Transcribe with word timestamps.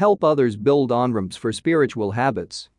Help 0.00 0.24
others 0.24 0.56
build 0.56 0.90
on 0.90 1.12
ramps 1.12 1.36
for 1.36 1.52
spiritual 1.52 2.12
habits. 2.12 2.70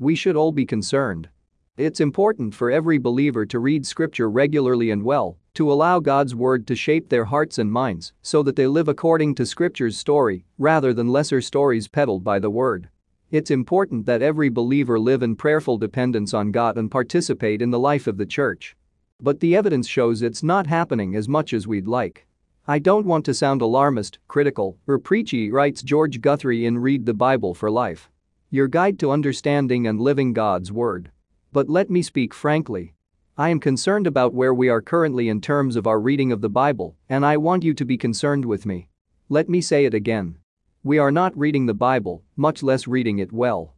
We 0.00 0.16
should 0.16 0.34
all 0.34 0.50
be 0.50 0.66
concerned. 0.66 1.28
It's 1.76 2.00
important 2.00 2.56
for 2.56 2.72
every 2.72 2.98
believer 2.98 3.46
to 3.46 3.60
read 3.60 3.86
scripture 3.86 4.28
regularly 4.28 4.90
and 4.90 5.04
well, 5.04 5.38
to 5.54 5.72
allow 5.72 6.00
God's 6.00 6.34
word 6.34 6.66
to 6.66 6.74
shape 6.74 7.08
their 7.08 7.24
hearts 7.24 7.58
and 7.58 7.70
minds 7.70 8.14
so 8.20 8.42
that 8.42 8.56
they 8.56 8.66
live 8.66 8.88
according 8.88 9.36
to 9.36 9.46
scripture's 9.46 9.96
story 9.96 10.44
rather 10.58 10.92
than 10.92 11.06
lesser 11.06 11.40
stories 11.40 11.86
peddled 11.86 12.24
by 12.24 12.40
the 12.40 12.50
word. 12.50 12.88
It's 13.30 13.52
important 13.52 14.04
that 14.06 14.20
every 14.20 14.48
believer 14.48 14.98
live 14.98 15.22
in 15.22 15.36
prayerful 15.36 15.78
dependence 15.78 16.34
on 16.34 16.50
God 16.50 16.76
and 16.76 16.90
participate 16.90 17.62
in 17.62 17.70
the 17.70 17.78
life 17.78 18.08
of 18.08 18.16
the 18.16 18.26
church. 18.26 18.74
But 19.20 19.38
the 19.38 19.54
evidence 19.54 19.86
shows 19.86 20.20
it's 20.20 20.42
not 20.42 20.66
happening 20.66 21.14
as 21.14 21.28
much 21.28 21.52
as 21.52 21.68
we'd 21.68 21.86
like. 21.86 22.26
I 22.66 22.78
don't 22.78 23.04
want 23.04 23.26
to 23.26 23.34
sound 23.34 23.60
alarmist, 23.60 24.18
critical, 24.26 24.78
or 24.86 24.98
preachy, 24.98 25.50
writes 25.50 25.82
George 25.82 26.22
Guthrie 26.22 26.64
in 26.64 26.78
Read 26.78 27.04
the 27.04 27.12
Bible 27.12 27.52
for 27.52 27.70
Life. 27.70 28.08
Your 28.48 28.68
guide 28.68 28.98
to 29.00 29.10
understanding 29.10 29.86
and 29.86 30.00
living 30.00 30.32
God's 30.32 30.72
Word. 30.72 31.10
But 31.52 31.68
let 31.68 31.90
me 31.90 32.00
speak 32.00 32.32
frankly. 32.32 32.94
I 33.36 33.50
am 33.50 33.60
concerned 33.60 34.06
about 34.06 34.32
where 34.32 34.54
we 34.54 34.70
are 34.70 34.80
currently 34.80 35.28
in 35.28 35.42
terms 35.42 35.76
of 35.76 35.86
our 35.86 36.00
reading 36.00 36.32
of 36.32 36.40
the 36.40 36.48
Bible, 36.48 36.96
and 37.06 37.26
I 37.26 37.36
want 37.36 37.64
you 37.64 37.74
to 37.74 37.84
be 37.84 37.98
concerned 37.98 38.46
with 38.46 38.64
me. 38.64 38.88
Let 39.28 39.46
me 39.50 39.60
say 39.60 39.84
it 39.84 39.92
again. 39.92 40.38
We 40.82 40.96
are 40.98 41.12
not 41.12 41.36
reading 41.36 41.66
the 41.66 41.74
Bible, 41.74 42.22
much 42.34 42.62
less 42.62 42.88
reading 42.88 43.18
it 43.18 43.30
well. 43.30 43.74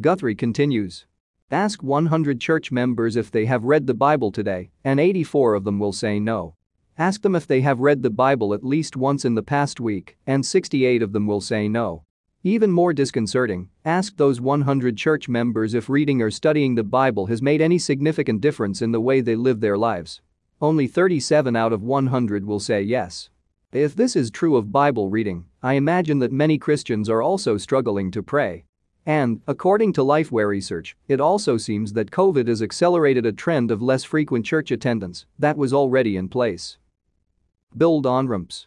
Guthrie 0.00 0.36
continues. 0.36 1.06
Ask 1.50 1.82
100 1.82 2.40
church 2.40 2.70
members 2.70 3.16
if 3.16 3.32
they 3.32 3.46
have 3.46 3.64
read 3.64 3.88
the 3.88 3.94
Bible 3.94 4.30
today, 4.30 4.70
and 4.84 5.00
84 5.00 5.54
of 5.54 5.64
them 5.64 5.80
will 5.80 5.92
say 5.92 6.20
no. 6.20 6.54
Ask 7.00 7.22
them 7.22 7.34
if 7.34 7.46
they 7.46 7.62
have 7.62 7.80
read 7.80 8.02
the 8.02 8.10
Bible 8.10 8.52
at 8.52 8.62
least 8.62 8.94
once 8.94 9.24
in 9.24 9.34
the 9.34 9.42
past 9.42 9.80
week, 9.80 10.18
and 10.26 10.44
68 10.44 11.00
of 11.00 11.14
them 11.14 11.26
will 11.26 11.40
say 11.40 11.66
no. 11.66 12.04
Even 12.42 12.70
more 12.70 12.92
disconcerting, 12.92 13.70
ask 13.86 14.18
those 14.18 14.38
100 14.38 14.98
church 14.98 15.26
members 15.26 15.72
if 15.72 15.88
reading 15.88 16.20
or 16.20 16.30
studying 16.30 16.74
the 16.74 16.84
Bible 16.84 17.24
has 17.24 17.40
made 17.40 17.62
any 17.62 17.78
significant 17.78 18.42
difference 18.42 18.82
in 18.82 18.92
the 18.92 19.00
way 19.00 19.22
they 19.22 19.34
live 19.34 19.60
their 19.60 19.78
lives. 19.78 20.20
Only 20.60 20.86
37 20.86 21.56
out 21.56 21.72
of 21.72 21.82
100 21.82 22.44
will 22.44 22.60
say 22.60 22.82
yes. 22.82 23.30
If 23.72 23.96
this 23.96 24.14
is 24.14 24.30
true 24.30 24.56
of 24.56 24.70
Bible 24.70 25.08
reading, 25.08 25.46
I 25.62 25.74
imagine 25.74 26.18
that 26.18 26.32
many 26.32 26.58
Christians 26.58 27.08
are 27.08 27.22
also 27.22 27.56
struggling 27.56 28.10
to 28.10 28.22
pray. 28.22 28.64
And, 29.06 29.40
according 29.48 29.94
to 29.94 30.02
Lifeway 30.02 30.46
research, 30.46 30.98
it 31.08 31.18
also 31.18 31.56
seems 31.56 31.94
that 31.94 32.10
COVID 32.10 32.46
has 32.46 32.60
accelerated 32.60 33.24
a 33.24 33.32
trend 33.32 33.70
of 33.70 33.80
less 33.80 34.04
frequent 34.04 34.44
church 34.44 34.70
attendance 34.70 35.24
that 35.38 35.56
was 35.56 35.72
already 35.72 36.18
in 36.18 36.28
place. 36.28 36.76
Build 37.76 38.04
on 38.04 38.26
ramps. 38.26 38.66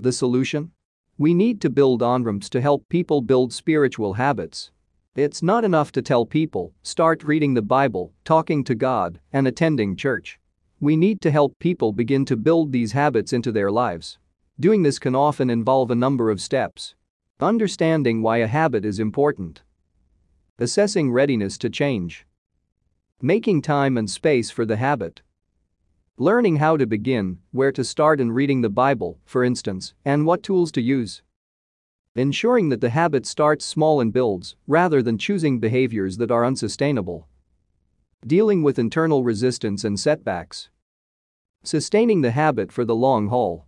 The 0.00 0.12
solution? 0.12 0.72
We 1.18 1.34
need 1.34 1.60
to 1.60 1.68
build 1.68 2.02
on 2.02 2.24
ramps 2.24 2.48
to 2.50 2.60
help 2.62 2.88
people 2.88 3.20
build 3.20 3.52
spiritual 3.52 4.14
habits. 4.14 4.70
It's 5.14 5.42
not 5.42 5.62
enough 5.62 5.92
to 5.92 6.00
tell 6.00 6.24
people, 6.24 6.72
start 6.82 7.22
reading 7.22 7.52
the 7.52 7.60
Bible, 7.60 8.14
talking 8.24 8.64
to 8.64 8.74
God, 8.74 9.20
and 9.30 9.46
attending 9.46 9.94
church. 9.94 10.40
We 10.80 10.96
need 10.96 11.20
to 11.20 11.30
help 11.30 11.58
people 11.58 11.92
begin 11.92 12.24
to 12.26 12.36
build 12.36 12.72
these 12.72 12.92
habits 12.92 13.34
into 13.34 13.52
their 13.52 13.70
lives. 13.70 14.18
Doing 14.58 14.84
this 14.84 14.98
can 14.98 15.14
often 15.14 15.50
involve 15.50 15.90
a 15.90 15.94
number 15.94 16.30
of 16.30 16.40
steps. 16.40 16.94
Understanding 17.40 18.22
why 18.22 18.38
a 18.38 18.46
habit 18.46 18.86
is 18.86 18.98
important. 18.98 19.62
Assessing 20.58 21.12
readiness 21.12 21.58
to 21.58 21.68
change. 21.68 22.26
Making 23.20 23.60
time 23.60 23.98
and 23.98 24.08
space 24.08 24.50
for 24.50 24.64
the 24.64 24.76
habit. 24.76 25.20
Learning 26.20 26.56
how 26.56 26.76
to 26.76 26.84
begin, 26.84 27.38
where 27.52 27.70
to 27.70 27.84
start 27.84 28.20
in 28.20 28.32
reading 28.32 28.60
the 28.60 28.68
Bible, 28.68 29.20
for 29.24 29.44
instance, 29.44 29.94
and 30.04 30.26
what 30.26 30.42
tools 30.42 30.72
to 30.72 30.82
use. 30.82 31.22
Ensuring 32.16 32.70
that 32.70 32.80
the 32.80 32.90
habit 32.90 33.24
starts 33.24 33.64
small 33.64 34.00
and 34.00 34.12
builds, 34.12 34.56
rather 34.66 35.00
than 35.00 35.16
choosing 35.16 35.60
behaviors 35.60 36.16
that 36.16 36.32
are 36.32 36.44
unsustainable. 36.44 37.28
Dealing 38.26 38.64
with 38.64 38.80
internal 38.80 39.22
resistance 39.22 39.84
and 39.84 40.00
setbacks. 40.00 40.70
Sustaining 41.62 42.22
the 42.22 42.32
habit 42.32 42.72
for 42.72 42.84
the 42.84 42.96
long 42.96 43.28
haul. 43.28 43.64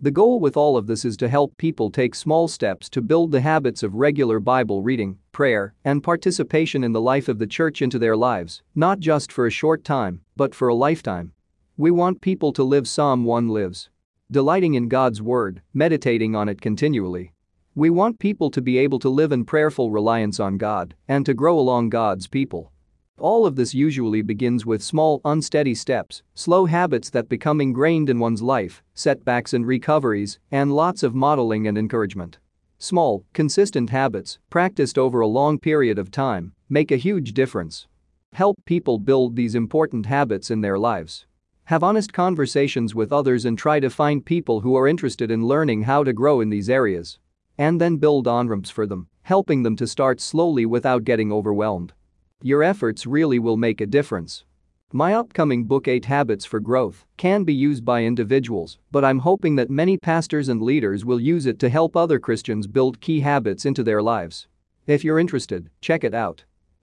The 0.00 0.10
goal 0.10 0.40
with 0.40 0.56
all 0.56 0.76
of 0.76 0.88
this 0.88 1.04
is 1.04 1.16
to 1.18 1.28
help 1.28 1.56
people 1.56 1.88
take 1.88 2.16
small 2.16 2.48
steps 2.48 2.88
to 2.88 3.00
build 3.00 3.30
the 3.30 3.42
habits 3.42 3.84
of 3.84 3.94
regular 3.94 4.40
Bible 4.40 4.82
reading, 4.82 5.18
prayer, 5.30 5.72
and 5.84 6.02
participation 6.02 6.82
in 6.82 6.90
the 6.90 7.00
life 7.00 7.28
of 7.28 7.38
the 7.38 7.46
church 7.46 7.80
into 7.80 8.00
their 8.00 8.16
lives, 8.16 8.64
not 8.74 8.98
just 8.98 9.30
for 9.30 9.46
a 9.46 9.52
short 9.52 9.84
time, 9.84 10.20
but 10.34 10.52
for 10.52 10.66
a 10.66 10.74
lifetime. 10.74 11.30
We 11.76 11.90
want 11.90 12.20
people 12.20 12.52
to 12.52 12.62
live 12.62 12.86
Psalm 12.86 13.24
1 13.24 13.48
lives. 13.48 13.90
Delighting 14.30 14.74
in 14.74 14.86
God's 14.86 15.20
word, 15.20 15.60
meditating 15.72 16.36
on 16.36 16.48
it 16.48 16.60
continually. 16.60 17.32
We 17.74 17.90
want 17.90 18.20
people 18.20 18.48
to 18.52 18.62
be 18.62 18.78
able 18.78 19.00
to 19.00 19.08
live 19.08 19.32
in 19.32 19.44
prayerful 19.44 19.90
reliance 19.90 20.38
on 20.38 20.56
God 20.56 20.94
and 21.08 21.26
to 21.26 21.34
grow 21.34 21.58
along 21.58 21.88
God's 21.88 22.28
people. 22.28 22.70
All 23.18 23.44
of 23.44 23.56
this 23.56 23.74
usually 23.74 24.22
begins 24.22 24.64
with 24.64 24.84
small, 24.84 25.20
unsteady 25.24 25.74
steps, 25.74 26.22
slow 26.36 26.66
habits 26.66 27.10
that 27.10 27.28
become 27.28 27.60
ingrained 27.60 28.08
in 28.08 28.20
one's 28.20 28.40
life, 28.40 28.80
setbacks 28.94 29.52
and 29.52 29.66
recoveries, 29.66 30.38
and 30.52 30.72
lots 30.72 31.02
of 31.02 31.16
modeling 31.16 31.66
and 31.66 31.76
encouragement. 31.76 32.38
Small, 32.78 33.24
consistent 33.32 33.90
habits, 33.90 34.38
practiced 34.48 34.96
over 34.96 35.18
a 35.18 35.26
long 35.26 35.58
period 35.58 35.98
of 35.98 36.12
time, 36.12 36.52
make 36.68 36.92
a 36.92 36.96
huge 36.96 37.32
difference. 37.32 37.88
Help 38.32 38.54
people 38.64 39.00
build 39.00 39.34
these 39.34 39.56
important 39.56 40.06
habits 40.06 40.52
in 40.52 40.60
their 40.60 40.78
lives. 40.78 41.26
Have 41.68 41.82
honest 41.82 42.12
conversations 42.12 42.94
with 42.94 43.10
others 43.10 43.46
and 43.46 43.56
try 43.56 43.80
to 43.80 43.88
find 43.88 44.22
people 44.22 44.60
who 44.60 44.76
are 44.76 44.86
interested 44.86 45.30
in 45.30 45.46
learning 45.46 45.84
how 45.84 46.04
to 46.04 46.12
grow 46.12 46.42
in 46.42 46.50
these 46.50 46.68
areas. 46.68 47.18
And 47.56 47.80
then 47.80 47.96
build 47.96 48.28
on 48.28 48.48
ramps 48.48 48.68
for 48.68 48.86
them, 48.86 49.08
helping 49.22 49.62
them 49.62 49.74
to 49.76 49.86
start 49.86 50.20
slowly 50.20 50.66
without 50.66 51.04
getting 51.04 51.32
overwhelmed. 51.32 51.94
Your 52.42 52.62
efforts 52.62 53.06
really 53.06 53.38
will 53.38 53.56
make 53.56 53.80
a 53.80 53.86
difference. 53.86 54.44
My 54.92 55.14
upcoming 55.14 55.64
book 55.64 55.88
8 55.88 56.04
Habits 56.04 56.44
for 56.44 56.60
Growth 56.60 57.06
can 57.16 57.44
be 57.44 57.54
used 57.54 57.82
by 57.82 58.04
individuals, 58.04 58.78
but 58.92 59.02
I'm 59.02 59.20
hoping 59.20 59.56
that 59.56 59.70
many 59.70 59.96
pastors 59.96 60.50
and 60.50 60.60
leaders 60.60 61.06
will 61.06 61.18
use 61.18 61.46
it 61.46 61.58
to 61.60 61.70
help 61.70 61.96
other 61.96 62.18
Christians 62.18 62.66
build 62.66 63.00
key 63.00 63.20
habits 63.20 63.64
into 63.64 63.82
their 63.82 64.02
lives. 64.02 64.48
If 64.86 65.02
you're 65.02 65.18
interested, 65.18 65.70
check 65.80 66.04
it 66.04 66.12
out. 66.12 66.44